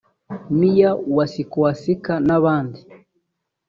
[0.59, 2.79] Mia Wasikowska n’abandi